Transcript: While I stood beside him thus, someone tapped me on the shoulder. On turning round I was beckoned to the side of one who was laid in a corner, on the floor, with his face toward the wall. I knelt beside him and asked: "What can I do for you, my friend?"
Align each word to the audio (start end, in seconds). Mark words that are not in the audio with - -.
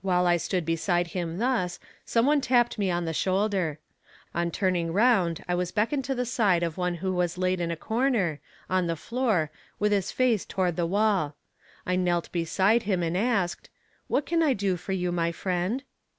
While 0.00 0.26
I 0.26 0.38
stood 0.38 0.64
beside 0.64 1.08
him 1.08 1.36
thus, 1.36 1.78
someone 2.06 2.40
tapped 2.40 2.78
me 2.78 2.90
on 2.90 3.04
the 3.04 3.12
shoulder. 3.12 3.78
On 4.34 4.50
turning 4.50 4.90
round 4.90 5.44
I 5.46 5.54
was 5.54 5.70
beckoned 5.70 6.02
to 6.06 6.14
the 6.14 6.24
side 6.24 6.62
of 6.62 6.78
one 6.78 6.94
who 7.04 7.12
was 7.12 7.36
laid 7.36 7.60
in 7.60 7.70
a 7.70 7.76
corner, 7.76 8.40
on 8.70 8.86
the 8.86 8.96
floor, 8.96 9.50
with 9.78 9.92
his 9.92 10.12
face 10.12 10.46
toward 10.46 10.76
the 10.76 10.86
wall. 10.86 11.36
I 11.84 11.94
knelt 11.94 12.32
beside 12.32 12.84
him 12.84 13.02
and 13.02 13.18
asked: 13.18 13.68
"What 14.08 14.24
can 14.24 14.42
I 14.42 14.54
do 14.54 14.78
for 14.78 14.92
you, 14.92 15.12
my 15.12 15.30
friend?" 15.30 15.84